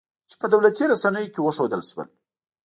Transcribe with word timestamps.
چې 0.29 0.35
په 0.41 0.47
دولتي 0.53 0.83
رسنیو 0.91 1.31
کې 1.33 1.41
وښودل 1.43 1.81
شول 1.89 2.07